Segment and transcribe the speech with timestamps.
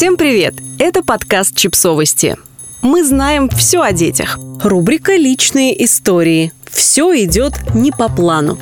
[0.00, 0.54] Всем привет!
[0.78, 2.38] Это подкаст «Чипсовости».
[2.80, 4.38] Мы знаем все о детях.
[4.62, 6.54] Рубрика «Личные истории».
[6.64, 8.58] Все идет не по плану.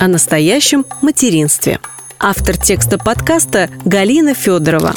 [0.00, 1.78] О настоящем материнстве.
[2.18, 4.96] Автор текста подкаста Галина Федорова.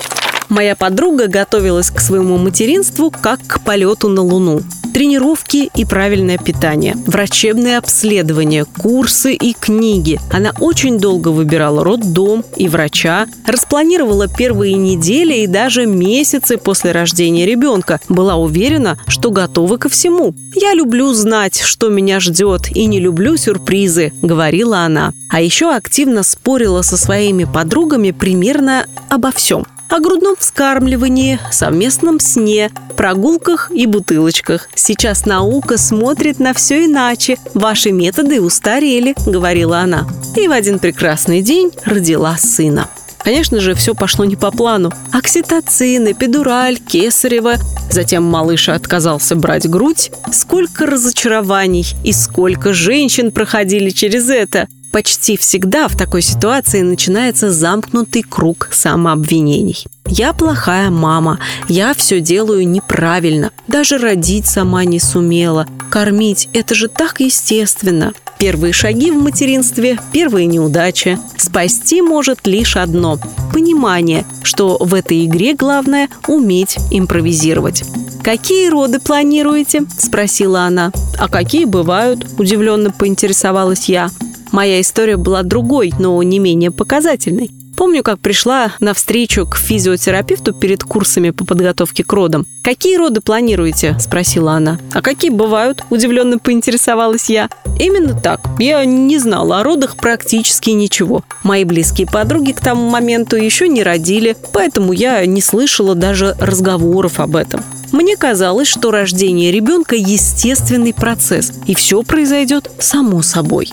[0.50, 4.64] Моя подруга готовилась к своему материнству как к полету на Луну.
[4.94, 10.20] Тренировки и правильное питание, врачебные обследования, курсы и книги.
[10.32, 17.48] Она очень долго выбирала роддом и врача, распланировала первые недели и даже месяцы после рождения
[17.48, 18.00] ребенка.
[18.08, 20.36] Была уверена, что готова ко всему.
[20.54, 25.14] «Я люблю знать, что меня ждет, и не люблю сюрпризы»,— говорила она.
[25.32, 32.72] А еще активно спорила со своими подругами примерно обо всем о грудном вскармливании, совместном сне,
[32.98, 34.68] прогулках и бутылочках.
[34.74, 37.38] Сейчас наука смотрит на все иначе.
[37.54, 40.08] Ваши методы устарели, говорила она.
[40.36, 42.90] И в один прекрасный день родила сына.
[43.24, 44.92] Конечно же, все пошло не по плану.
[45.12, 47.54] Окситоцин, эпидураль, кесарево.
[47.92, 50.12] Затем малыш отказался брать грудь.
[50.32, 54.68] Сколько разочарований и сколько женщин проходили через это.
[54.94, 59.88] Почти всегда в такой ситуации начинается замкнутый круг самообвинений.
[60.08, 65.66] Я плохая мама, я все делаю неправильно, даже родить сама не сумела.
[65.90, 68.14] Кормить– это же так естественно.
[68.38, 71.18] Первые шаги в материнстве– первые неудачи.
[71.38, 73.18] Спасти может лишь одно–
[73.52, 77.84] понимание, что в этой игре главное– уметь импровизировать.
[78.22, 80.92] «Какие роды планируете?»– спросила она.
[81.18, 84.12] «А какие бывают?»– удивленно поинтересовалась я.
[84.54, 87.50] Моя история была другой, но не менее показательной.
[87.76, 92.46] Помню, как пришла на встречу к физиотерапевту перед курсами по подготовке к родам.
[92.64, 94.80] «Какие роды планируете?»– спросила она.
[94.94, 97.50] «А какие бывают?»– удивленно поинтересовалась я.
[97.80, 98.42] Именно так.
[98.60, 101.24] Я не знала о родах практически ничего.
[101.42, 107.20] Мои близкие подруги к тому моменту еще не родили, поэтому я не слышала даже разговоров
[107.20, 107.64] об этом.
[107.92, 113.72] Мне казалось, что рождение ребенка– естественный процесс, и все произойдет само собой.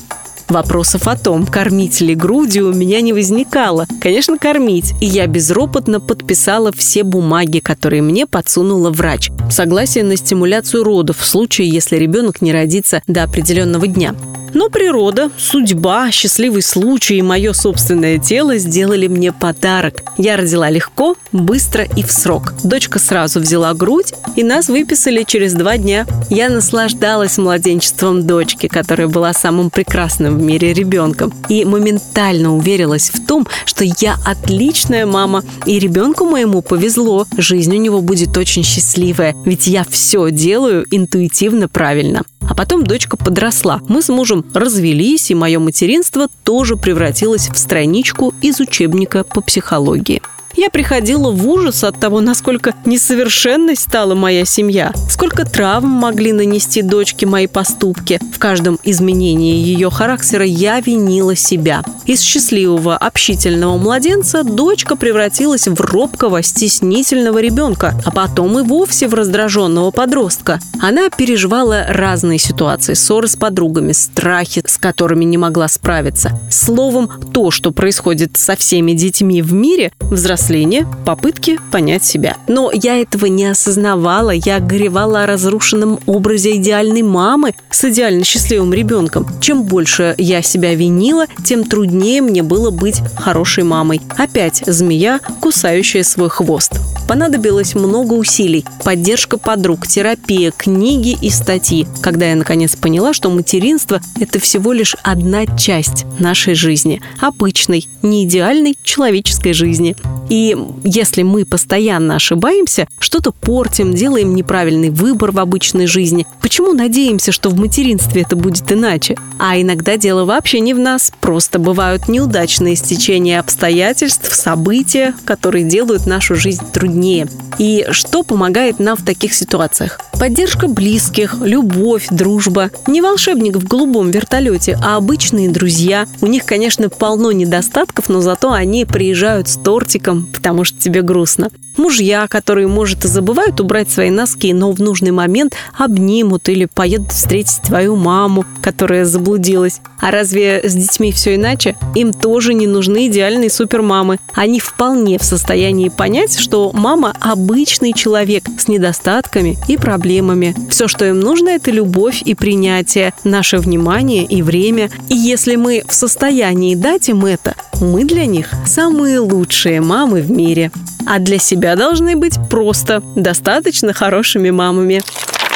[0.51, 3.87] Вопросов о том, кормить ли грудью, у меня не возникало.
[4.01, 4.95] Конечно, кормить.
[5.01, 9.31] И я безропотно подписала все бумаги, которые мне подсунула врач.
[9.49, 14.17] Согласие на стимуляцию родов в случае, если ребенок не родится до определенного дня.
[14.55, 20.03] Но природа, судьба, счастливый случай и мое собственное тело сделали мне подарок.
[20.19, 22.55] Я родила легко, быстро и в срок.
[22.65, 26.07] Дочка сразу взяла грудь, и нас выписали через два дня.
[26.31, 31.33] Я наслаждалась младенчеством дочки, которая была самым прекрасным в мире ребенком.
[31.49, 37.27] И моментально уверилась в том, что я отличная мама, и ребенку моему повезло.
[37.37, 42.23] Жизнь у него будет очень счастливая, ведь я все делаю интуитивно правильно.
[42.51, 43.81] А потом дочка подросла.
[43.89, 50.21] Мы с мужем развелись, и мое материнство тоже превратилось в страничку из учебника по психологии.
[50.57, 56.83] Я приходила в ужас от того, насколько несовершенной стала моя семья, сколько травм могли нанести
[56.83, 58.19] дочке мои поступки.
[58.35, 61.85] В каждом изменении ее характера я винила себя.
[62.05, 69.15] Из счастливого, общительного младенца дочка превратилась в робкого, стеснительного ребенка, а потом и вовсе в
[69.15, 70.59] раздраженного подростка.
[70.81, 76.41] Она переживала разные ситуации, ссоры с подругами, страхи, с которыми не могла справиться.
[76.51, 82.37] Словом, то, что происходит со всеми детьми в мире, взросление взросление, попытки понять себя.
[82.49, 88.73] Но я этого не осознавала, я горевала о разрушенном образе идеальной мамы с идеально счастливым
[88.73, 89.27] ребенком.
[89.41, 94.01] Чем больше я себя винила, тем труднее мне было быть хорошей мамой.
[94.17, 96.73] Опять змея, кусающая свой хвост.
[97.11, 104.01] Понадобилось много усилий, поддержка подруг, терапия, книги и статьи, когда я наконец поняла, что материнство–
[104.21, 109.97] это всего лишь одна часть нашей жизни, обычной, не идеальной человеческой жизни.
[110.29, 117.33] И если мы постоянно ошибаемся, что-то портим, делаем неправильный выбор в обычной жизни, почему надеемся,
[117.33, 119.17] что в материнстве это будет иначе?
[119.41, 126.07] А иногда дело вообще не в нас, просто бывают неудачные стечения обстоятельств, события, которые делают
[126.07, 126.63] нашу жизнь
[127.01, 127.29] труднее.
[127.59, 130.01] И что помогает нам в таких ситуациях?
[130.19, 132.71] Поддержка близких, любовь, дружба.
[132.87, 136.07] Не волшебник в голубом вертолете, а обычные друзья.
[136.21, 141.51] У них, конечно, полно недостатков, но зато они приезжают с тортиком, потому что тебе грустно.
[141.77, 147.13] Мужья, которые, может, и забывают убрать свои носки, но в нужный момент обнимут или поедут
[147.13, 149.81] встретить твою маму, которая заблудилась.
[150.01, 151.77] А разве с детьми все иначе?
[151.95, 154.19] Им тоже не нужны идеальные супермамы.
[154.35, 160.57] Они вполне в состоянии понять, что мама мама– обычный человек с недостатками и проблемами.
[160.71, 164.91] Все, что им нужно, это любовь и принятие, наше внимание и время.
[165.09, 170.33] И если мы в состоянии дать им это, мы для них самые лучшие мамы в
[170.33, 170.73] мире.
[171.07, 175.01] А для себя должны быть просто достаточно хорошими мамами.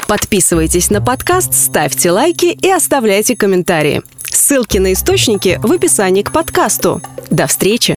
[0.06, 4.02] Подписывайтесь на подкаст, ставьте лайки и оставляйте комментарии.
[4.22, 7.02] Ссылки на источники в описании к подкасту.
[7.30, 7.92] До встречи!